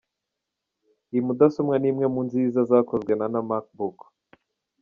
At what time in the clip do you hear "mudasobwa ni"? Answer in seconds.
1.27-1.87